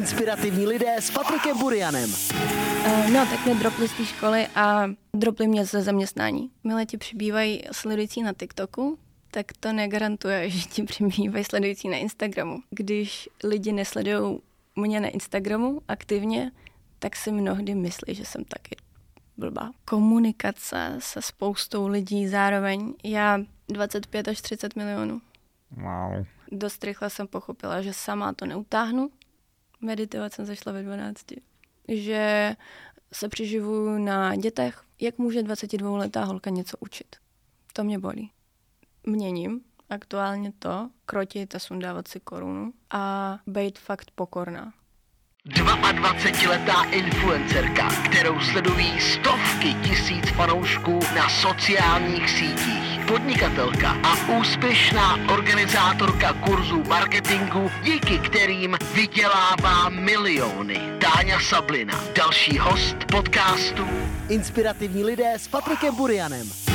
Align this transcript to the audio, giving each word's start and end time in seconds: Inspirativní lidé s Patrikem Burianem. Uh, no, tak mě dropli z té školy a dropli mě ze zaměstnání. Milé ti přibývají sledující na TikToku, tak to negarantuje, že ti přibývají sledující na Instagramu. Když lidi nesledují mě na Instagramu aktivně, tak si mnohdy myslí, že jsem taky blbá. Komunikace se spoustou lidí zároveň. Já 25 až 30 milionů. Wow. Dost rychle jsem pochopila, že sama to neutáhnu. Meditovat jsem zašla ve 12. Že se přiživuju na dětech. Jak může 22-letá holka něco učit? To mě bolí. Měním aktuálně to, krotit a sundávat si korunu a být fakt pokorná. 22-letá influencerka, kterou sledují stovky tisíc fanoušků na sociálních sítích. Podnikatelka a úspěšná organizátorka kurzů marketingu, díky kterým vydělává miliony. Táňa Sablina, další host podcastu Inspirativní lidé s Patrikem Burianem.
Inspirativní 0.00 0.66
lidé 0.66 0.96
s 0.96 1.10
Patrikem 1.10 1.58
Burianem. 1.58 2.10
Uh, 2.10 3.10
no, 3.10 3.26
tak 3.26 3.46
mě 3.46 3.54
dropli 3.54 3.88
z 3.88 3.92
té 3.92 4.04
školy 4.04 4.46
a 4.54 4.90
dropli 5.14 5.48
mě 5.48 5.64
ze 5.64 5.82
zaměstnání. 5.82 6.50
Milé 6.64 6.86
ti 6.86 6.98
přibývají 6.98 7.62
sledující 7.72 8.22
na 8.22 8.32
TikToku, 8.32 8.98
tak 9.30 9.46
to 9.60 9.72
negarantuje, 9.72 10.50
že 10.50 10.68
ti 10.68 10.82
přibývají 10.82 11.44
sledující 11.44 11.88
na 11.88 11.96
Instagramu. 11.96 12.58
Když 12.70 13.28
lidi 13.44 13.72
nesledují 13.72 14.40
mě 14.76 15.00
na 15.00 15.08
Instagramu 15.08 15.80
aktivně, 15.88 16.52
tak 16.98 17.16
si 17.16 17.32
mnohdy 17.32 17.74
myslí, 17.74 18.14
že 18.14 18.24
jsem 18.24 18.44
taky 18.44 18.76
blbá. 19.36 19.70
Komunikace 19.84 20.96
se 20.98 21.22
spoustou 21.22 21.86
lidí 21.86 22.28
zároveň. 22.28 22.94
Já 23.04 23.38
25 23.68 24.28
až 24.28 24.40
30 24.40 24.76
milionů. 24.76 25.20
Wow. 25.70 26.26
Dost 26.52 26.84
rychle 26.84 27.10
jsem 27.10 27.26
pochopila, 27.26 27.82
že 27.82 27.92
sama 27.92 28.32
to 28.32 28.46
neutáhnu. 28.46 29.10
Meditovat 29.80 30.32
jsem 30.32 30.44
zašla 30.44 30.72
ve 30.72 30.82
12. 30.82 31.26
Že 31.88 32.56
se 33.12 33.28
přiživuju 33.28 33.98
na 33.98 34.36
dětech. 34.36 34.82
Jak 35.00 35.18
může 35.18 35.42
22-letá 35.42 36.24
holka 36.24 36.50
něco 36.50 36.76
učit? 36.80 37.16
To 37.72 37.84
mě 37.84 37.98
bolí. 37.98 38.30
Měním 39.06 39.60
aktuálně 39.90 40.52
to, 40.58 40.90
krotit 41.06 41.54
a 41.54 41.58
sundávat 41.58 42.08
si 42.08 42.20
korunu 42.20 42.72
a 42.90 43.38
být 43.46 43.78
fakt 43.78 44.10
pokorná. 44.14 44.72
22-letá 45.50 46.84
influencerka, 46.90 47.88
kterou 48.04 48.40
sledují 48.40 49.00
stovky 49.00 49.74
tisíc 49.74 50.30
fanoušků 50.30 51.00
na 51.16 51.28
sociálních 51.28 52.30
sítích. 52.30 53.00
Podnikatelka 53.06 53.96
a 54.02 54.32
úspěšná 54.40 55.18
organizátorka 55.32 56.32
kurzů 56.32 56.82
marketingu, 56.88 57.70
díky 57.82 58.18
kterým 58.18 58.76
vydělává 58.94 59.88
miliony. 59.88 60.80
Táňa 60.98 61.40
Sablina, 61.40 62.04
další 62.16 62.58
host 62.58 62.96
podcastu 63.12 63.86
Inspirativní 64.28 65.04
lidé 65.04 65.32
s 65.36 65.48
Patrikem 65.48 65.94
Burianem. 65.94 66.69